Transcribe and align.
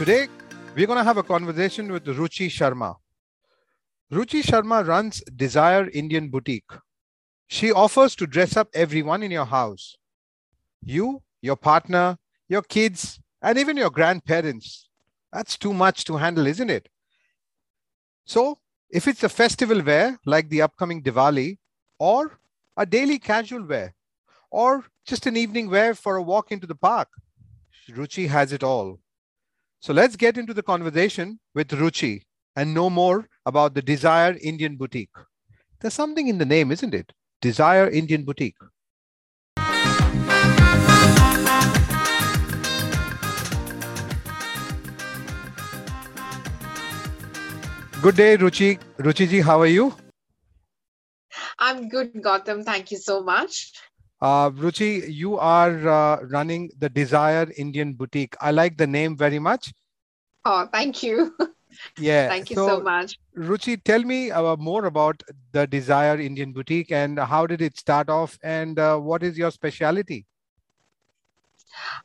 Today, 0.00 0.28
we're 0.74 0.86
going 0.86 0.96
to 0.96 1.04
have 1.04 1.18
a 1.18 1.22
conversation 1.22 1.92
with 1.92 2.06
Ruchi 2.06 2.46
Sharma. 2.48 2.96
Ruchi 4.10 4.42
Sharma 4.42 4.86
runs 4.86 5.20
Desire 5.36 5.90
Indian 5.90 6.30
Boutique. 6.30 6.72
She 7.48 7.70
offers 7.70 8.16
to 8.16 8.26
dress 8.26 8.56
up 8.56 8.70
everyone 8.72 9.22
in 9.22 9.30
your 9.30 9.44
house 9.44 9.98
you, 10.82 11.20
your 11.42 11.56
partner, 11.56 12.16
your 12.48 12.62
kids, 12.62 13.20
and 13.42 13.58
even 13.58 13.76
your 13.76 13.90
grandparents. 13.90 14.88
That's 15.34 15.58
too 15.58 15.74
much 15.74 16.04
to 16.06 16.16
handle, 16.16 16.46
isn't 16.46 16.70
it? 16.70 16.88
So, 18.24 18.58
if 18.88 19.06
it's 19.06 19.22
a 19.22 19.28
festival 19.28 19.82
wear 19.82 20.18
like 20.24 20.48
the 20.48 20.62
upcoming 20.62 21.02
Diwali, 21.02 21.58
or 21.98 22.38
a 22.74 22.86
daily 22.86 23.18
casual 23.18 23.66
wear, 23.66 23.94
or 24.50 24.86
just 25.04 25.26
an 25.26 25.36
evening 25.36 25.68
wear 25.68 25.94
for 25.94 26.16
a 26.16 26.22
walk 26.22 26.52
into 26.52 26.66
the 26.66 26.74
park, 26.74 27.08
Ruchi 27.90 28.28
has 28.28 28.54
it 28.54 28.62
all. 28.62 28.98
So 29.82 29.94
let's 29.94 30.14
get 30.14 30.36
into 30.36 30.52
the 30.52 30.62
conversation 30.62 31.40
with 31.54 31.68
Ruchi 31.68 32.20
and 32.54 32.74
know 32.74 32.90
more 32.90 33.26
about 33.46 33.72
the 33.72 33.80
Desire 33.80 34.36
Indian 34.42 34.76
Boutique. 34.76 35.08
There's 35.80 35.94
something 35.94 36.28
in 36.28 36.36
the 36.36 36.44
name, 36.44 36.70
isn't 36.70 36.92
it? 36.92 37.14
Desire 37.40 37.88
Indian 37.88 38.24
Boutique. 38.24 38.58
Good 48.02 48.16
day, 48.16 48.36
Ruchi. 48.36 48.78
Ruchi 48.98 49.26
ji, 49.26 49.40
how 49.40 49.62
are 49.62 49.66
you? 49.66 49.94
I'm 51.58 51.88
good, 51.88 52.12
Gautam. 52.12 52.66
Thank 52.66 52.90
you 52.90 52.98
so 52.98 53.22
much. 53.22 53.72
Uh, 54.20 54.50
Ruchi, 54.50 55.10
you 55.12 55.38
are 55.38 55.88
uh, 55.88 56.22
running 56.24 56.70
the 56.78 56.90
Desire 56.90 57.50
Indian 57.56 57.94
Boutique. 57.94 58.36
I 58.40 58.50
like 58.50 58.76
the 58.76 58.86
name 58.86 59.16
very 59.16 59.38
much. 59.38 59.72
Oh, 60.44 60.66
thank 60.72 61.02
you. 61.02 61.34
Yeah. 61.98 62.28
thank 62.28 62.50
you 62.50 62.56
so, 62.56 62.66
so 62.66 62.80
much. 62.80 63.16
Ruchi, 63.36 63.82
tell 63.82 64.02
me 64.02 64.32
uh, 64.32 64.56
more 64.56 64.86
about 64.86 65.22
the 65.52 65.68
Desire 65.68 66.18
Indian 66.18 66.52
Boutique 66.52 66.90
and 66.90 67.18
how 67.18 67.46
did 67.46 67.62
it 67.62 67.78
start 67.78 68.08
off 68.08 68.36
and 68.42 68.76
uh, 68.78 68.98
what 68.98 69.22
is 69.22 69.38
your 69.38 69.52
specialty? 69.52 70.26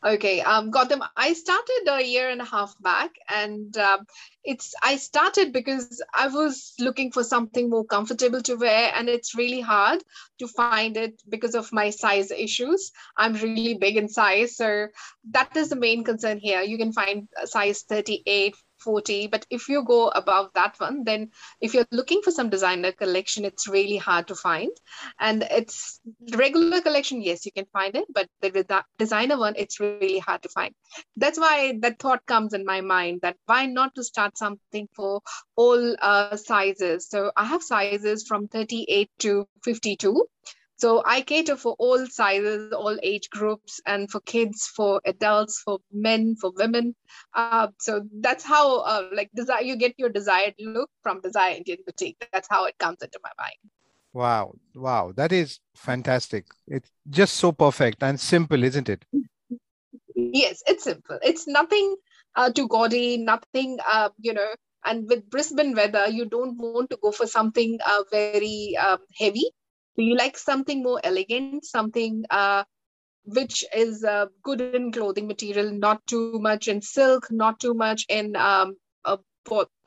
Okay, 0.06 0.42
um, 0.42 0.72
Gautam, 0.72 1.02
I 1.16 1.34
started 1.34 1.84
a 1.90 2.04
year 2.04 2.30
and 2.30 2.42
a 2.42 2.46
half 2.46 2.76
back, 2.82 3.16
and 3.30 3.76
uh, 3.78 3.98
it's 4.44 4.74
I 4.84 4.98
started 4.98 5.52
because 5.54 6.02
I 6.14 6.28
was 6.28 6.74
looking 6.80 7.12
for 7.12 7.24
something 7.24 7.70
more 7.70 7.86
comfortable 7.86 8.42
to 8.44 8.56
wear, 8.56 8.92
and 8.96 9.10
it's 9.10 9.36
really 9.36 9.62
hard 9.62 10.04
to 10.40 10.48
find 10.48 10.98
it 10.98 11.22
because 11.30 11.56
of 11.56 11.72
my 11.74 11.90
size 11.90 12.32
issues. 12.32 12.92
I'm 13.18 13.34
really 13.34 13.74
big 13.76 13.98
in 13.98 14.08
size, 14.10 14.56
so 14.56 14.88
that 15.32 15.56
is 15.56 15.70
the 15.70 15.76
main 15.76 16.04
concern 16.04 16.38
here. 16.38 16.62
You 16.62 16.78
can 16.78 16.94
find 16.94 17.28
size 17.46 17.84
38, 17.84 18.56
40 18.86 19.28
but 19.28 19.46
if 19.50 19.68
you 19.70 19.84
go 19.84 20.08
above 20.10 20.50
that 20.56 20.80
one 20.80 21.04
then 21.04 21.30
if 21.60 21.74
you're 21.74 21.88
looking 21.92 22.22
for 22.24 22.32
some 22.32 22.50
designer 22.50 22.92
collection 22.92 23.46
it's 23.46 23.68
really 23.68 23.98
hard 23.98 24.28
to 24.28 24.36
find. 24.36 24.72
And 25.20 25.48
it's 25.50 26.00
regular 26.34 26.82
collection 26.82 27.22
yes 27.22 27.46
you 27.46 27.52
can 27.52 27.66
find 27.74 27.96
it 27.96 28.06
but 28.14 28.30
the 28.42 28.84
designer 29.00 29.38
one 29.38 29.56
it's 29.58 29.80
really 29.80 30.20
hard 30.20 30.44
to 30.44 30.50
find. 30.50 30.74
That's 31.18 31.40
why 31.40 31.78
that 31.82 32.00
thought 32.00 32.26
comes 32.26 32.54
in 32.54 32.66
my 32.66 32.82
mind 32.82 33.22
that 33.22 33.38
why 33.46 33.66
not 33.66 33.96
to 33.96 34.04
start 34.04 34.38
something 34.38 34.88
for 34.96 35.22
all 35.56 35.96
uh, 36.02 36.36
sizes? 36.36 37.10
So 37.10 37.32
i 37.36 37.46
have 37.46 37.64
sizes 37.64 38.26
from 38.28 38.48
38 38.48 39.10
to 39.20 39.48
52 39.64 40.26
so 40.78 41.02
I 41.06 41.22
cater 41.22 41.56
for 41.56 41.76
all 41.80 42.06
sizes, 42.08 42.74
all 42.74 42.98
age 43.02 43.30
groups, 43.30 43.80
and 43.86 44.12
for 44.12 44.20
kids, 44.22 44.68
for 44.68 45.02
adults, 45.06 45.62
for 45.64 45.80
men, 45.92 46.36
for 46.36 46.52
women. 46.56 46.96
Uh, 47.34 47.70
so 47.80 48.02
that's 48.20 48.44
how, 48.44 48.82
uh, 48.82 49.10
like, 49.14 49.30
desire 49.34 49.62
you 49.62 49.78
get 49.78 49.94
your 49.98 50.10
desired 50.10 50.56
look 50.60 50.90
from 51.02 51.22
Desire 51.22 51.56
Indian 51.56 51.78
Boutique. 51.86 52.28
That's 52.34 52.48
how 52.50 52.66
it 52.66 52.78
comes 52.78 52.98
into 53.02 53.20
my 53.24 53.32
mind. 53.40 53.56
Wow, 54.12 54.56
wow, 54.76 55.14
that 55.16 55.32
is 55.32 55.60
fantastic. 55.76 56.46
It's 56.68 56.90
just 57.10 57.36
so 57.36 57.52
perfect 57.54 58.04
and 58.04 58.20
simple, 58.20 58.64
isn't 58.64 58.90
it? 58.90 59.06
yes, 60.16 60.62
it's 60.68 60.84
simple. 60.84 61.20
It's 61.22 61.48
nothing 61.48 61.96
uh, 62.36 62.52
too 62.52 62.68
gaudy, 62.68 63.18
nothing, 63.18 63.80
uh, 63.88 64.10
you 64.20 64.34
know. 64.34 64.48
And 64.84 65.08
with 65.10 65.30
Brisbane 65.30 65.74
weather, 65.74 66.08
you 66.10 66.26
don't 66.26 66.58
want 66.58 66.92
to 66.92 67.00
go 67.02 67.12
for 67.12 67.26
something 67.26 67.80
uh, 67.86 68.04
very 68.12 68.78
um, 68.78 69.00
heavy 69.18 69.52
do 69.98 70.04
you 70.04 70.16
like 70.16 70.38
something 70.38 70.84
more 70.84 71.00
elegant, 71.04 71.66
something 71.66 72.26
uh, 72.30 72.64
which 73.26 73.64
is 73.76 74.04
uh, 74.04 74.28
good 74.44 74.62
in 74.62 74.92
clothing 74.92 75.28
material, 75.28 75.72
not 75.72 76.06
too 76.08 76.40
much 76.40 76.68
in 76.68 76.82
silk, 76.82 77.28
not 77.32 77.60
too 77.60 77.74
much 77.74 78.06
in 78.10 78.36
um, 78.36 78.76
a, 79.06 79.18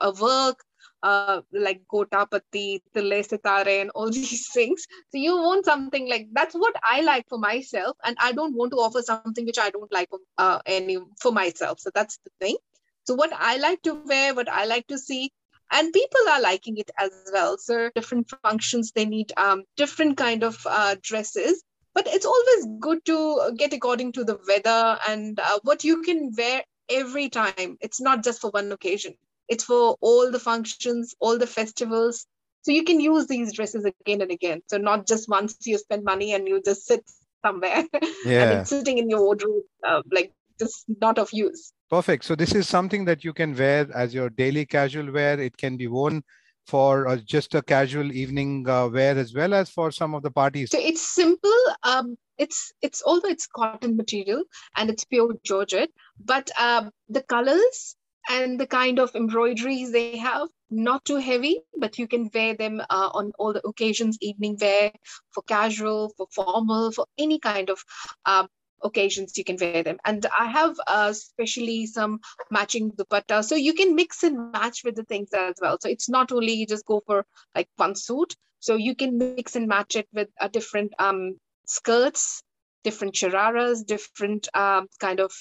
a 0.01 0.11
work, 0.21 0.59
uh, 1.03 1.41
like 1.53 1.81
Gotapati, 1.91 2.81
Tile 2.93 3.23
Sitare, 3.23 3.81
and 3.81 3.89
all 3.91 4.11
these 4.11 4.49
things. 4.53 4.85
So 5.11 5.17
you 5.17 5.35
want 5.35 5.65
something 5.65 6.09
like 6.09 6.27
that's 6.33 6.55
what 6.55 6.75
I 6.83 7.01
like 7.01 7.27
for 7.29 7.39
myself, 7.39 7.97
and 8.03 8.17
I 8.19 8.31
don't 8.33 8.55
want 8.55 8.71
to 8.71 8.77
offer 8.77 9.01
something 9.01 9.45
which 9.45 9.59
I 9.59 9.69
don't 9.69 9.91
like 9.91 10.09
uh, 10.37 10.59
any 10.65 10.97
for 11.21 11.31
myself. 11.31 11.79
So 11.79 11.91
that's 11.93 12.19
the 12.23 12.31
thing. 12.39 12.57
So 13.05 13.15
what 13.15 13.31
I 13.33 13.57
like 13.57 13.81
to 13.83 13.93
wear, 14.05 14.35
what 14.35 14.49
I 14.49 14.65
like 14.65 14.87
to 14.87 14.97
see, 14.97 15.31
and 15.71 15.93
people 15.93 16.21
are 16.29 16.41
liking 16.41 16.77
it 16.77 16.89
as 16.97 17.11
well. 17.31 17.57
So 17.57 17.89
different 17.95 18.31
functions 18.43 18.91
they 18.91 19.05
need 19.05 19.31
um, 19.37 19.63
different 19.77 20.17
kind 20.17 20.43
of 20.43 20.57
uh, 20.65 20.95
dresses. 21.01 21.63
But 21.93 22.07
it's 22.07 22.25
always 22.25 22.67
good 22.79 23.03
to 23.05 23.51
get 23.57 23.73
according 23.73 24.13
to 24.13 24.23
the 24.23 24.39
weather 24.47 24.97
and 25.07 25.39
uh, 25.39 25.59
what 25.63 25.83
you 25.83 26.01
can 26.01 26.31
wear 26.37 26.63
every 26.89 27.29
time. 27.29 27.77
It's 27.81 27.99
not 27.99 28.23
just 28.23 28.41
for 28.41 28.51
one 28.51 28.71
occasion. 28.71 29.15
It's 29.47 29.63
for 29.63 29.97
all 29.99 30.31
the 30.31 30.39
functions 30.39 31.15
all 31.19 31.37
the 31.37 31.47
festivals. 31.47 32.25
So 32.61 32.71
you 32.71 32.83
can 32.83 32.99
use 32.99 33.27
these 33.27 33.53
dresses 33.53 33.85
again 33.85 34.21
and 34.21 34.31
again. 34.31 34.61
So 34.67 34.77
not 34.77 35.07
just 35.07 35.29
once 35.29 35.55
you 35.65 35.77
spend 35.77 36.03
money 36.03 36.33
and 36.33 36.47
you 36.47 36.61
just 36.63 36.85
sit 36.85 37.03
somewhere 37.43 37.85
yeah. 38.25 38.43
and 38.43 38.59
it's 38.59 38.69
sitting 38.69 38.97
in 38.97 39.09
your 39.09 39.21
wardrobe 39.21 39.63
uh, 39.87 40.01
like 40.11 40.33
just 40.59 40.85
not 41.01 41.17
of 41.17 41.29
use 41.31 41.71
Perfect. 41.89 42.23
So 42.25 42.35
this 42.35 42.53
is 42.53 42.69
something 42.69 43.05
that 43.05 43.23
you 43.23 43.33
can 43.33 43.55
wear 43.55 43.87
as 43.95 44.13
your 44.13 44.29
daily 44.29 44.65
casual 44.65 45.11
wear. 45.11 45.39
It 45.39 45.57
can 45.57 45.75
be 45.75 45.87
worn 45.87 46.23
for 46.67 47.07
uh, 47.07 47.17
just 47.17 47.55
a 47.55 47.63
casual 47.63 48.11
evening 48.11 48.69
uh, 48.69 48.87
wear 48.87 49.17
as 49.17 49.33
well 49.33 49.55
as 49.55 49.71
for 49.71 49.91
some 49.91 50.13
of 50.13 50.21
the 50.21 50.29
parties. 50.29 50.69
So 50.69 50.79
it's 50.79 51.01
simple. 51.01 51.61
Um, 51.83 52.15
it's 52.37 52.71
it's 52.81 53.01
although 53.05 53.29
it's 53.29 53.47
cotton 53.47 53.97
material 53.97 54.43
and 54.77 54.89
it's 54.89 55.03
pure 55.03 55.33
georgette, 55.43 55.89
but 56.23 56.51
um, 56.59 56.91
the 57.09 57.23
colors 57.23 57.95
and 58.29 58.59
the 58.59 58.67
kind 58.67 58.99
of 58.99 59.15
embroideries 59.15 59.91
they 59.91 60.17
have 60.17 60.47
not 60.69 61.03
too 61.05 61.17
heavy, 61.17 61.59
but 61.77 61.97
you 61.97 62.07
can 62.07 62.29
wear 62.33 62.53
them 62.53 62.79
uh, 62.89 63.09
on 63.13 63.31
all 63.39 63.53
the 63.53 63.67
occasions, 63.67 64.17
evening 64.21 64.55
wear, 64.61 64.91
for 65.31 65.41
casual, 65.47 66.13
for 66.15 66.27
formal, 66.31 66.91
for 66.91 67.07
any 67.17 67.39
kind 67.39 67.71
of 67.71 67.83
um, 68.25 68.47
occasions 68.83 69.37
you 69.37 69.43
can 69.43 69.57
wear 69.59 69.83
them. 69.83 69.97
And 70.05 70.25
i 70.37 70.45
have 70.45 70.75
uh, 70.87 71.07
especially 71.11 71.85
some 71.85 72.19
matching 72.51 72.91
dupatta. 72.91 73.43
So 73.43 73.55
you 73.55 73.73
can 73.73 73.95
mix 73.95 74.23
and 74.23 74.51
match 74.51 74.83
with 74.83 74.95
the 74.95 75.03
things 75.03 75.29
as 75.33 75.55
well. 75.61 75.77
So 75.81 75.89
it's 75.89 76.09
not 76.09 76.31
only 76.31 76.53
you 76.53 76.65
just 76.65 76.85
go 76.85 77.01
for 77.05 77.25
like 77.55 77.69
one 77.77 77.95
suit. 77.95 78.35
So 78.59 78.75
you 78.75 78.95
can 78.95 79.17
mix 79.17 79.55
and 79.55 79.67
match 79.67 79.95
it 79.95 80.07
with 80.13 80.27
a 80.39 80.49
different 80.49 80.93
um, 80.99 81.37
skirts 81.65 82.43
different 82.83 83.13
shararas 83.13 83.85
different 83.85 84.47
um, 84.53 84.87
kind 84.99 85.19
of 85.19 85.31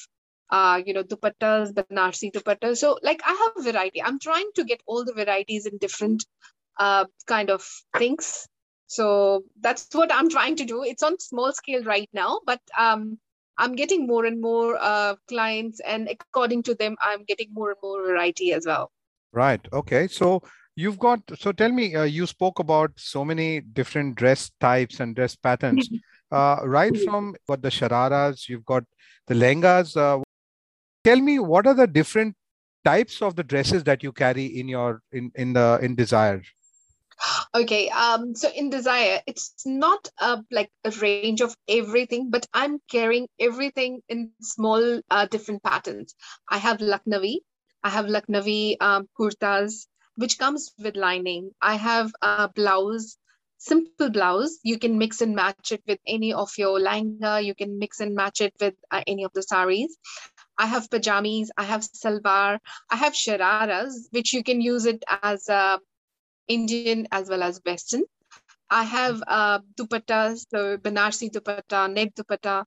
uh, 0.51 0.81
you 0.85 0.95
know 0.95 1.03
dupattas 1.03 1.73
banarsi 1.73 2.31
dupattas. 2.33 2.79
So 2.79 2.99
like 3.03 3.21
i 3.25 3.35
have 3.43 3.65
variety. 3.65 4.03
I'm 4.03 4.19
trying 4.19 4.51
to 4.57 4.65
get 4.65 4.83
all 4.87 5.05
the 5.05 5.13
varieties 5.13 5.67
in 5.67 5.79
different 5.79 6.25
uh, 6.79 7.05
kind 7.27 7.51
of 7.51 7.67
things. 7.97 8.47
So 8.87 9.45
that's 9.61 9.87
what 9.93 10.13
i'm 10.13 10.31
trying 10.31 10.57
to 10.57 10.65
do. 10.65 10.83
It's 10.83 11.03
on 11.03 11.19
small 11.21 11.53
scale 11.53 11.85
right 11.85 12.09
now 12.13 12.41
but 12.47 12.61
um, 12.79 13.19
I'm 13.59 13.75
getting 13.75 14.07
more 14.07 14.25
and 14.25 14.41
more 14.41 14.77
uh, 14.81 15.17
clients, 15.29 15.81
and 15.81 16.09
according 16.09 16.63
to 16.65 16.75
them, 16.75 16.97
I'm 17.03 17.25
getting 17.25 17.49
more 17.53 17.71
and 17.71 17.79
more 17.83 18.03
variety 18.07 18.53
as 18.53 18.67
well. 18.67 18.93
Right. 19.33 19.61
Okay. 19.73 20.09
So 20.09 20.43
you've 20.77 20.99
got. 20.99 21.21
So 21.39 21.53
tell 21.53 21.73
me, 21.73 21.95
uh, 21.95 22.05
you 22.05 22.27
spoke 22.27 22.59
about 22.59 22.93
so 22.97 23.25
many 23.25 23.61
different 23.61 24.15
dress 24.17 24.51
types 24.61 25.01
and 25.01 25.15
dress 25.15 25.37
patterns. 25.37 25.89
uh, 26.31 26.61
right 26.65 26.97
from 27.05 27.35
what 27.47 27.63
the 27.63 27.69
shararas, 27.69 28.49
you've 28.49 28.65
got 28.65 28.85
the 29.27 29.35
lengas. 29.35 29.97
Uh, 29.97 30.23
tell 31.05 31.21
me, 31.21 31.39
what 31.39 31.67
are 31.67 31.75
the 31.75 31.87
different 31.87 32.35
types 32.85 33.21
of 33.23 33.37
the 33.37 33.45
dresses 33.45 33.85
that 33.85 34.03
you 34.03 34.13
carry 34.13 34.47
in 34.47 34.69
your 34.69 35.03
in 35.13 35.31
in 35.35 35.53
the 35.53 35.79
in 35.83 35.95
Desire? 35.95 36.43
Okay, 37.55 37.89
um, 37.91 38.35
so 38.35 38.49
in 38.51 38.71
Desire, 38.71 39.21
it's 39.27 39.53
not 39.67 40.09
uh, 40.21 40.39
like 40.51 40.71
a 40.85 40.91
range 40.91 41.41
of 41.41 41.57
everything, 41.69 42.31
but 42.31 42.47
I'm 42.53 42.79
carrying 42.91 43.29
everything 43.41 44.03
in 44.09 44.31
small, 44.41 45.01
uh, 45.11 45.27
different 45.27 45.63
patterns. 45.63 46.15
I 46.49 46.59
have 46.59 46.79
Lucknowi, 46.79 47.39
I 47.83 47.91
have 47.91 48.07
Lucknowi 48.07 48.77
um, 48.81 49.09
kurtas, 49.19 49.87
which 50.17 50.39
comes 50.39 50.73
with 50.79 50.97
lining. 50.97 51.51
I 51.63 51.77
have 51.77 52.13
a 52.23 52.49
blouse, 52.49 53.17
simple 53.59 54.11
blouse. 54.11 54.59
You 54.63 54.79
can 54.79 54.99
mix 54.99 55.21
and 55.21 55.35
match 55.35 55.73
it 55.73 55.83
with 55.87 55.99
any 56.07 56.33
of 56.33 56.51
your 56.59 56.79
langa. 56.81 57.45
You 57.45 57.55
can 57.55 57.79
mix 57.79 58.01
and 58.01 58.15
match 58.15 58.41
it 58.41 58.55
with 58.61 58.75
uh, 58.91 59.03
any 59.07 59.25
of 59.25 59.33
the 59.33 59.43
saris. 59.43 59.97
I 60.59 60.67
have 60.67 60.91
pajamas, 60.91 61.51
I 61.57 61.65
have 61.65 61.83
salwar, 61.83 62.59
I 62.91 62.97
have 62.97 63.13
shararas, 63.13 64.09
which 64.11 64.33
you 64.33 64.43
can 64.43 64.61
use 64.61 64.87
it 64.87 65.05
as 65.23 65.49
a 65.49 65.81
Indian 66.49 67.07
as 67.13 67.29
well 67.29 67.43
as 67.43 67.61
Western. 67.65 68.03
I 68.71 68.85
have 68.85 69.23
uh, 69.27 69.61
dupattas, 69.77 70.47
so 70.51 70.77
Banarsi 70.77 71.31
dupatta, 71.31 71.93
net 71.93 72.15
dupatta, 72.15 72.65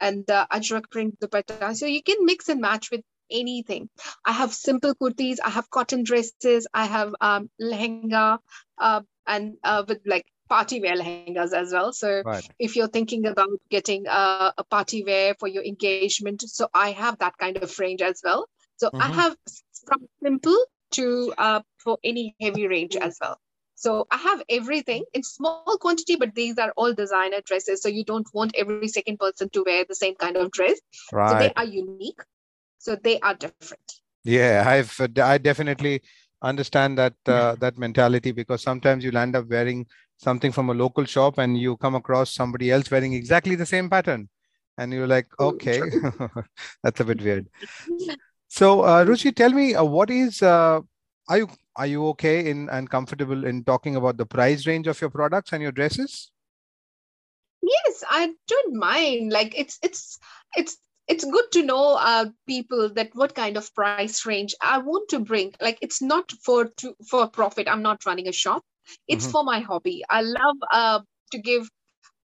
and 0.00 0.24
the 0.26 0.46
ajrak 0.52 0.90
print 0.90 1.18
dupatta. 1.18 1.74
So 1.76 1.86
you 1.86 2.02
can 2.02 2.24
mix 2.24 2.48
and 2.48 2.60
match 2.60 2.90
with 2.90 3.02
anything. 3.30 3.88
I 4.24 4.32
have 4.32 4.52
simple 4.52 4.94
kurtis, 4.94 5.38
I 5.44 5.50
have 5.50 5.70
cotton 5.70 6.04
dresses, 6.04 6.66
I 6.72 6.86
have 6.86 7.14
um, 7.20 7.50
lehenga, 7.60 8.38
uh, 8.78 9.00
and 9.26 9.54
uh, 9.64 9.84
with 9.86 10.00
like 10.06 10.26
party 10.48 10.80
wear 10.80 10.96
lehengas 10.96 11.52
as 11.52 11.72
well. 11.72 11.92
So 11.92 12.22
right. 12.24 12.46
if 12.58 12.76
you're 12.76 12.88
thinking 12.88 13.26
about 13.26 13.50
getting 13.70 14.06
uh, 14.06 14.52
a 14.56 14.64
party 14.64 15.04
wear 15.04 15.34
for 15.38 15.48
your 15.48 15.64
engagement, 15.64 16.42
so 16.42 16.68
I 16.74 16.92
have 16.92 17.18
that 17.18 17.36
kind 17.38 17.56
of 17.56 17.78
range 17.78 18.02
as 18.02 18.20
well. 18.22 18.48
So 18.76 18.88
mm-hmm. 18.88 19.02
I 19.02 19.08
have 19.08 19.36
from 19.86 20.06
simple 20.22 20.58
to 20.92 21.32
uh, 21.38 21.60
for 21.78 21.98
any 22.04 22.34
heavy 22.40 22.66
range 22.66 22.96
as 22.96 23.18
well. 23.20 23.38
So 23.74 24.06
I 24.10 24.18
have 24.18 24.42
everything 24.50 25.04
in 25.14 25.22
small 25.22 25.78
quantity, 25.80 26.16
but 26.16 26.34
these 26.34 26.58
are 26.58 26.70
all 26.76 26.92
designer 26.92 27.40
dresses. 27.44 27.80
So 27.82 27.88
you 27.88 28.04
don't 28.04 28.28
want 28.34 28.54
every 28.54 28.88
second 28.88 29.18
person 29.18 29.48
to 29.50 29.62
wear 29.64 29.84
the 29.88 29.94
same 29.94 30.16
kind 30.16 30.36
of 30.36 30.50
dress. 30.50 30.78
Right. 31.12 31.30
So 31.30 31.38
they 31.38 31.52
are 31.56 31.64
unique. 31.64 32.20
So 32.78 32.96
they 32.96 33.18
are 33.20 33.34
different. 33.34 34.00
Yeah, 34.24 34.64
I've 34.66 34.94
I 35.18 35.38
definitely 35.38 36.02
understand 36.42 36.98
that 36.98 37.14
uh, 37.26 37.54
that 37.60 37.78
mentality 37.78 38.32
because 38.32 38.62
sometimes 38.62 39.04
you'll 39.04 39.16
end 39.16 39.36
up 39.36 39.48
wearing 39.48 39.86
something 40.18 40.52
from 40.52 40.70
a 40.70 40.74
local 40.74 41.04
shop 41.04 41.38
and 41.38 41.58
you 41.58 41.76
come 41.78 41.94
across 41.94 42.34
somebody 42.34 42.70
else 42.70 42.90
wearing 42.90 43.14
exactly 43.14 43.54
the 43.54 43.66
same 43.66 43.88
pattern 43.88 44.28
and 44.78 44.92
you're 44.92 45.06
like 45.06 45.26
okay 45.38 45.82
that's 46.82 47.00
a 47.00 47.04
bit 47.04 47.20
weird 47.22 47.48
so 48.50 48.82
uh, 48.82 49.04
ruchi 49.04 49.34
tell 49.34 49.50
me 49.50 49.74
uh, 49.76 49.84
what 49.84 50.10
is 50.10 50.42
uh, 50.42 50.80
are 51.28 51.38
you 51.38 51.48
are 51.76 51.86
you 51.86 52.06
okay 52.08 52.50
in 52.50 52.68
and 52.68 52.90
comfortable 52.90 53.44
in 53.44 53.62
talking 53.62 53.94
about 53.94 54.16
the 54.16 54.26
price 54.26 54.66
range 54.66 54.88
of 54.88 55.00
your 55.00 55.08
products 55.08 55.52
and 55.52 55.62
your 55.62 55.70
dresses? 55.70 56.32
Yes 57.62 58.02
i 58.10 58.32
don't 58.48 58.74
mind. 58.74 59.32
Like 59.32 59.54
it's 59.56 59.78
it's 59.82 60.18
it's 60.56 60.76
it's 61.06 61.24
good 61.24 61.52
to 61.52 61.62
know 61.62 61.96
uh, 62.00 62.26
people 62.48 62.90
that 62.94 63.10
what 63.14 63.34
kind 63.34 63.56
of 63.56 63.72
price 63.74 64.26
range 64.26 64.54
i 64.60 64.78
want 64.78 65.08
to 65.10 65.20
bring. 65.20 65.54
Like 65.60 65.78
it's 65.80 66.02
not 66.02 66.32
for 66.44 66.64
to 66.78 66.94
for 67.08 67.28
profit. 67.28 67.68
I'm 67.68 67.82
not 67.82 68.04
running 68.04 68.26
a 68.26 68.32
shop. 68.32 68.64
It's 69.06 69.24
mm-hmm. 69.24 69.32
for 69.32 69.44
my 69.44 69.60
hobby. 69.60 70.02
I 70.10 70.22
love 70.22 70.56
uh, 70.72 71.00
to 71.30 71.38
give 71.38 71.70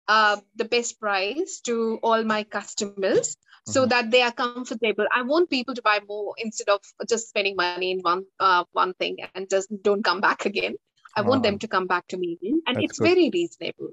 uh, 0.08 0.38
the 0.56 0.66
best 0.66 1.00
price 1.00 1.62
to 1.66 2.00
all 2.02 2.24
my 2.24 2.44
customers 2.44 3.38
so 3.68 3.82
mm-hmm. 3.82 3.90
that 3.90 4.12
they 4.12 4.22
are 4.22 4.32
comfortable. 4.32 5.06
I 5.14 5.24
want 5.24 5.50
people 5.50 5.74
to 5.76 5.82
buy 5.82 6.00
more 6.08 6.34
instead 6.38 6.70
of 6.70 6.82
just 7.10 7.30
spending 7.30 7.56
money 7.56 7.92
in 7.92 8.00
one 8.00 8.26
uh, 8.40 8.64
one 8.74 8.94
thing 8.94 9.18
and 9.34 9.50
just 9.50 9.70
don't 9.82 10.04
come 10.04 10.22
back 10.22 10.46
again. 10.46 10.76
I 11.18 11.22
want 11.22 11.44
them 11.44 11.60
to 11.60 11.68
come 11.68 11.88
back 11.88 12.08
to 12.08 12.18
me 12.18 12.38
again, 12.42 12.62
and 12.68 12.76
That's 12.76 12.86
it's 12.86 13.00
good. 13.00 13.08
very 13.08 13.30
reasonable. 13.34 13.92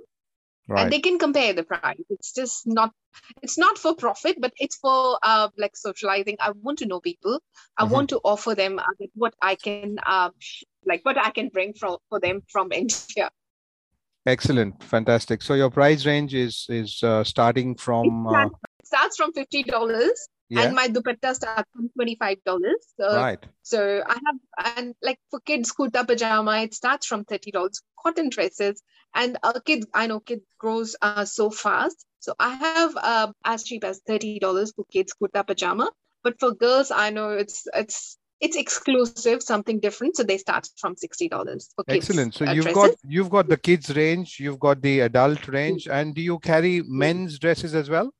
Right. 0.69 0.83
And 0.83 0.93
they 0.93 1.01
can 1.01 1.19
compare 1.19 1.53
the 1.53 1.65
price. 1.65 2.01
It's 2.09 2.33
just 2.33 2.67
not. 2.67 2.93
It's 3.43 3.59
not 3.59 3.79
for 3.79 3.95
profit, 3.95 4.41
but 4.41 4.53
it's 4.57 4.77
for 4.77 5.19
uh, 5.23 5.49
like 5.57 5.77
socializing. 5.77 6.37
I 6.41 6.53
want 6.63 6.79
to 6.79 6.87
know 6.87 7.01
people. 7.01 7.41
I 7.77 7.85
mm-hmm. 7.85 7.93
want 7.93 8.09
to 8.11 8.21
offer 8.25 8.55
them 8.55 8.79
uh, 8.79 9.07
what 9.15 9.35
I 9.43 9.55
can, 9.55 9.99
uh, 10.05 10.31
like 10.87 11.05
what 11.05 11.19
I 11.19 11.31
can 11.31 11.49
bring 11.49 11.75
from 11.75 11.99
for 12.09 12.21
them 12.21 12.43
from 12.49 12.73
India. 12.83 13.31
Excellent, 14.25 14.83
fantastic. 14.85 15.43
So 15.43 15.55
your 15.55 15.71
price 15.71 16.07
range 16.07 16.33
is 16.33 16.67
is 16.69 17.03
uh, 17.03 17.25
starting 17.25 17.75
from 17.75 18.27
uh, 18.29 18.49
starts 18.85 19.17
from 19.17 19.33
fifty 19.33 19.63
dollars, 19.63 20.29
yeah. 20.49 20.63
and 20.63 20.75
my 20.75 20.89
dupatta 20.89 21.35
starts 21.35 21.71
from 21.75 21.91
twenty 21.95 22.17
five 22.17 22.39
dollars. 22.45 22.87
So, 22.99 23.15
right. 23.17 23.45
So 23.63 24.03
I 24.07 24.19
have 24.27 24.77
and 24.77 24.95
like 25.03 25.19
for 25.31 25.41
kids 25.41 25.73
kurta 25.73 26.07
pajama, 26.07 26.63
it 26.63 26.75
starts 26.75 27.07
from 27.07 27.25
thirty 27.25 27.51
dollars. 27.51 27.81
Cotton 28.03 28.31
dresses 28.31 28.83
and 29.15 29.39
a 29.43 29.61
kid, 29.61 29.85
I 29.95 30.07
know 30.07 30.21
kid 30.21 30.41
grows 30.59 30.97
uh, 31.03 31.25
so 31.25 31.51
fast. 31.51 32.07
So 32.21 32.35
I 32.39 32.55
have 32.55 32.97
uh, 32.97 33.33
as 33.45 33.65
cheap 33.65 33.85
as 33.85 34.01
thirty 34.07 34.39
dollars 34.39 34.73
for 34.73 34.85
kids 34.91 35.15
kurta 35.21 35.47
pajama. 35.47 35.91
But 36.23 36.39
for 36.39 36.53
girls, 36.53 36.91
I 36.91 37.11
know 37.11 37.31
it's 37.31 37.67
it's 37.75 38.17
it's 38.41 38.57
exclusive, 38.57 39.43
something 39.43 39.81
different. 39.81 40.17
So 40.17 40.23
they 40.23 40.39
start 40.39 40.69
from 40.79 40.97
sixty 40.97 41.29
dollars 41.29 41.71
for 41.75 41.85
kids. 41.85 42.09
Excellent. 42.09 42.35
So 42.35 42.47
uh, 42.47 42.53
you've 42.53 42.65
dresses. 42.65 42.83
got 42.83 42.91
you've 43.05 43.31
got 43.31 43.49
the 43.49 43.57
kids 43.57 43.95
range, 43.95 44.39
you've 44.41 44.61
got 44.61 44.81
the 44.83 45.01
adult 45.01 45.49
range, 45.49 45.89
and 45.89 46.15
do 46.15 46.23
you 46.23 46.39
carry 46.39 46.83
men's 46.83 47.39
dresses 47.39 47.75
as 47.75 47.91
well? 47.91 48.13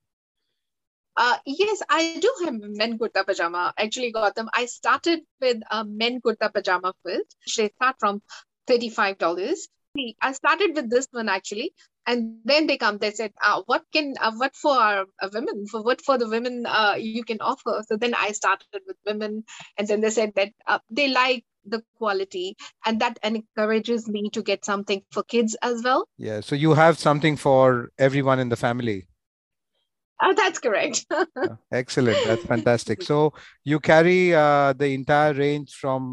Uh, 1.17 1.37
yes, 1.47 1.83
I 1.89 2.19
do 2.21 2.33
have 2.45 2.55
men 2.61 2.99
kurta 2.99 3.27
pajama. 3.27 3.75
Actually, 3.79 4.13
got 4.13 4.35
them. 4.35 4.49
I 4.55 4.67
started 4.67 5.21
with 5.41 5.61
a 5.71 5.85
men 5.85 6.21
kurta 6.21 6.53
pajama 6.53 6.95
first. 7.05 7.37
They 7.57 7.69
start 7.71 7.97
from 7.99 8.23
thirty-five 8.67 9.19
dollars. 9.19 9.69
I 10.23 10.33
started 10.33 10.75
with 10.75 10.89
this 10.89 11.07
one 11.11 11.29
actually 11.29 11.75
and 12.07 12.39
then 12.45 12.67
they 12.67 12.77
come 12.77 12.99
they 12.99 13.11
said 13.11 13.33
uh, 13.45 13.63
what 13.67 13.83
can 13.93 14.15
uh, 14.21 14.33
what 14.33 14.55
for 14.57 14.75
our 14.75 15.05
uh, 15.21 15.29
women 15.33 15.67
for 15.67 15.83
what 15.83 16.01
for 16.01 16.19
the 16.19 16.29
women 16.29 16.67
uh, 16.67 16.95
you 16.99 17.25
can 17.25 17.41
offer 17.41 17.83
so 17.87 17.97
then 17.97 18.15
i 18.15 18.33
started 18.33 18.81
with 18.87 18.97
women 19.07 19.45
and 19.79 19.89
then 19.89 20.01
they 20.01 20.11
said 20.11 20.33
that 20.35 20.51
they 20.91 21.09
like 21.09 21.45
the 21.65 21.83
quality 21.97 22.57
and 22.85 23.01
that 23.01 23.19
encourages 23.23 24.09
me 24.09 24.29
to 24.31 24.43
get 24.43 24.65
something 24.65 25.03
for 25.13 25.23
kids 25.23 25.57
as 25.63 25.83
well 25.85 26.09
yeah 26.19 26.41
so 26.41 26.57
you 26.57 26.75
have 26.75 26.99
something 26.99 27.37
for 27.37 27.91
everyone 27.99 28.41
in 28.41 28.49
the 28.49 28.57
family 28.57 29.07
uh, 30.23 30.33
that's 30.35 30.59
correct 30.59 31.05
excellent 31.73 32.19
that's 32.25 32.45
fantastic 32.45 33.03
so 33.03 33.33
you 33.65 33.79
carry 33.81 34.31
the 34.31 34.89
entire 34.99 35.35
range 35.35 35.75
from 35.75 36.13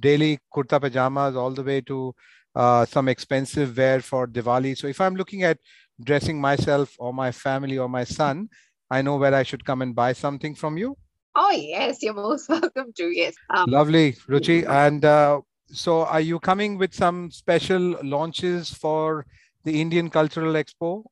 daily 0.00 0.38
kurta 0.54 0.80
pajamas 0.80 1.36
all 1.36 1.50
the 1.50 1.62
way 1.62 1.80
to 1.80 2.14
uh, 2.54 2.84
some 2.84 3.08
expensive 3.08 3.76
wear 3.76 4.00
for 4.00 4.26
Diwali. 4.26 4.76
So 4.76 4.86
if 4.86 5.00
I'm 5.00 5.14
looking 5.14 5.42
at 5.44 5.58
dressing 6.02 6.40
myself 6.40 6.94
or 6.98 7.12
my 7.12 7.30
family 7.32 7.78
or 7.78 7.88
my 7.88 8.04
son, 8.04 8.48
I 8.90 9.02
know 9.02 9.16
where 9.16 9.34
I 9.34 9.42
should 9.42 9.64
come 9.64 9.82
and 9.82 9.94
buy 9.94 10.12
something 10.12 10.54
from 10.54 10.76
you. 10.76 10.96
Oh 11.36 11.50
yes, 11.50 12.02
you're 12.02 12.14
most 12.14 12.48
welcome 12.48 12.92
to. 12.96 13.04
Yes. 13.04 13.34
Um, 13.50 13.70
Lovely, 13.70 14.12
Ruchi. 14.28 14.68
And 14.68 15.04
uh, 15.04 15.40
so, 15.66 16.04
are 16.06 16.20
you 16.20 16.40
coming 16.40 16.76
with 16.76 16.92
some 16.92 17.30
special 17.30 17.96
launches 18.02 18.70
for 18.70 19.26
the 19.62 19.80
Indian 19.80 20.10
Cultural 20.10 20.54
Expo? 20.54 21.04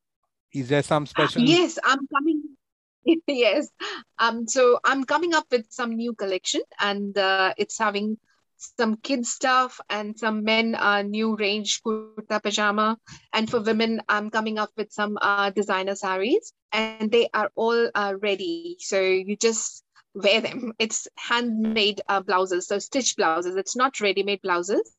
Is 0.52 0.68
there 0.68 0.82
some 0.82 1.06
special? 1.06 1.42
yes, 1.42 1.78
I'm 1.84 2.06
coming. 2.08 2.42
yes. 3.26 3.68
Um. 4.18 4.46
So 4.46 4.78
I'm 4.84 5.04
coming 5.04 5.34
up 5.34 5.46
with 5.50 5.66
some 5.70 5.94
new 5.94 6.14
collection, 6.14 6.62
and 6.80 7.16
uh, 7.16 7.54
it's 7.56 7.78
having 7.78 8.18
some 8.58 8.96
kids 8.96 9.30
stuff 9.30 9.80
and 9.88 10.18
some 10.18 10.42
men 10.42 10.74
uh, 10.74 11.02
new 11.02 11.36
range 11.36 11.80
kurta 11.82 12.42
pajama 12.42 12.98
and 13.32 13.48
for 13.48 13.60
women 13.60 14.00
i'm 14.08 14.30
coming 14.30 14.58
up 14.58 14.70
with 14.76 14.92
some 14.92 15.16
uh, 15.22 15.50
designer 15.50 15.94
saris 15.94 16.52
and 16.72 17.10
they 17.12 17.28
are 17.32 17.50
all 17.54 17.88
uh, 17.94 18.14
ready 18.20 18.76
so 18.80 19.00
you 19.00 19.36
just 19.36 19.84
wear 20.14 20.40
them 20.40 20.72
it's 20.78 21.06
handmade 21.16 22.00
uh, 22.08 22.20
blouses 22.20 22.66
so 22.66 22.78
stitched 22.78 23.16
blouses 23.16 23.54
it's 23.54 23.76
not 23.76 24.00
ready-made 24.00 24.42
blouses 24.42 24.92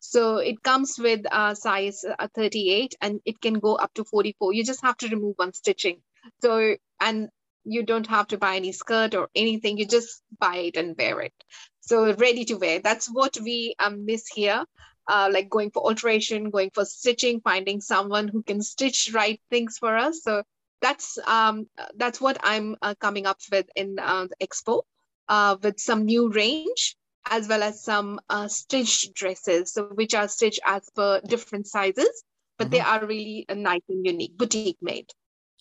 so 0.00 0.36
it 0.38 0.62
comes 0.62 0.98
with 0.98 1.20
uh, 1.30 1.54
size 1.54 2.04
uh, 2.18 2.28
38 2.34 2.94
and 3.00 3.20
it 3.24 3.40
can 3.40 3.54
go 3.54 3.74
up 3.74 3.92
to 3.94 4.04
44 4.04 4.52
you 4.52 4.64
just 4.64 4.82
have 4.82 4.96
to 4.98 5.08
remove 5.08 5.34
one 5.36 5.52
stitching. 5.52 6.00
So 6.42 6.76
and 7.00 7.28
you 7.64 7.82
don't 7.82 8.06
have 8.06 8.28
to 8.28 8.38
buy 8.38 8.56
any 8.56 8.72
skirt 8.72 9.14
or 9.14 9.28
anything. 9.34 9.78
You 9.78 9.86
just 9.86 10.22
buy 10.38 10.56
it 10.56 10.76
and 10.76 10.96
wear 10.98 11.20
it. 11.20 11.32
So 11.80 12.14
ready 12.14 12.44
to 12.46 12.54
wear. 12.54 12.80
That's 12.80 13.06
what 13.06 13.38
we 13.42 13.74
um, 13.78 14.04
miss 14.06 14.26
here. 14.28 14.64
Uh, 15.06 15.30
like 15.32 15.48
going 15.48 15.70
for 15.70 15.82
alteration 15.84 16.50
going 16.50 16.70
for 16.74 16.84
stitching 16.84 17.40
finding 17.40 17.80
someone 17.80 18.28
who 18.28 18.42
can 18.42 18.60
stitch 18.60 19.10
right 19.14 19.40
things 19.50 19.78
for 19.78 19.96
us. 19.96 20.22
So 20.22 20.42
that's 20.80 21.18
um, 21.26 21.66
that's 21.96 22.20
what 22.20 22.38
i'm 22.42 22.76
uh, 22.82 22.94
coming 23.00 23.26
up 23.26 23.38
with 23.50 23.66
in 23.76 23.96
uh, 23.98 24.26
the 24.26 24.46
expo 24.46 24.82
uh, 25.28 25.56
with 25.62 25.78
some 25.80 26.04
new 26.04 26.30
range 26.30 26.96
as 27.30 27.48
well 27.48 27.62
as 27.62 27.82
some 27.82 28.20
uh, 28.30 28.48
stitched 28.48 29.14
dresses 29.14 29.72
so 29.72 29.84
which 29.94 30.14
are 30.14 30.28
stitched 30.28 30.60
as 30.66 30.88
per 30.94 31.20
different 31.26 31.66
sizes 31.66 32.24
but 32.58 32.64
mm-hmm. 32.64 32.72
they 32.72 32.80
are 32.80 33.06
really 33.06 33.46
uh, 33.48 33.54
nice 33.54 33.82
and 33.88 34.04
unique 34.04 34.36
boutique 34.36 34.78
made 34.82 35.10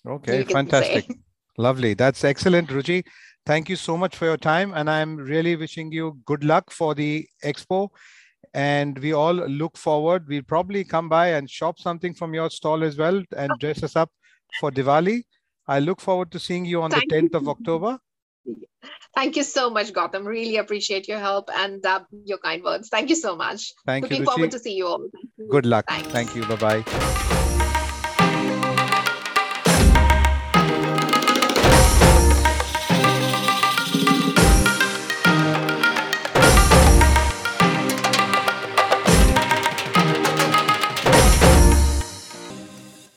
okay 0.05 0.43
fantastic 0.43 1.07
Lovely. 1.57 1.95
That's 1.95 2.23
excellent, 2.23 2.69
Ruchi. 2.69 3.03
Thank 3.45 3.67
you 3.67 3.75
so 3.75 3.97
much 3.97 4.15
for 4.15 4.25
your 4.25 4.37
time. 4.37 4.73
And 4.75 4.89
I'm 4.89 5.17
really 5.17 5.55
wishing 5.55 5.91
you 5.91 6.19
good 6.25 6.43
luck 6.43 6.69
for 6.69 6.93
the 6.93 7.27
expo. 7.43 7.89
And 8.53 8.97
we 8.99 9.13
all 9.13 9.33
look 9.33 9.77
forward. 9.77 10.27
We'll 10.27 10.43
probably 10.43 10.83
come 10.83 11.09
by 11.09 11.29
and 11.29 11.49
shop 11.49 11.79
something 11.79 12.13
from 12.13 12.33
your 12.33 12.49
stall 12.49 12.83
as 12.83 12.97
well 12.97 13.23
and 13.35 13.51
dress 13.59 13.81
us 13.83 13.95
up 13.95 14.11
for 14.59 14.71
Diwali. 14.71 15.23
I 15.67 15.79
look 15.79 15.99
forward 15.99 16.31
to 16.31 16.39
seeing 16.39 16.63
you 16.63 16.81
on 16.81 16.91
Thank 16.91 17.09
the 17.09 17.15
10th 17.15 17.33
you. 17.33 17.39
of 17.39 17.49
October. 17.49 17.99
Thank 19.15 19.35
you 19.35 19.43
so 19.43 19.69
much, 19.69 19.93
Gautam. 19.93 20.25
Really 20.25 20.57
appreciate 20.57 21.07
your 21.07 21.19
help 21.19 21.49
and 21.53 21.85
uh, 21.85 22.01
your 22.23 22.37
kind 22.37 22.63
words. 22.63 22.89
Thank 22.89 23.09
you 23.09 23.15
so 23.15 23.35
much. 23.35 23.73
Thank 23.85 24.03
Looking 24.03 24.17
you. 24.17 24.25
Looking 24.25 24.35
forward 24.35 24.51
to 24.51 24.59
see 24.59 24.75
you 24.75 24.87
all. 24.87 25.07
Good 25.49 25.65
luck. 25.65 25.85
Thanks. 25.87 26.07
Thank 26.09 26.35
you. 26.35 26.45
Bye 26.45 26.83
bye. 26.83 27.53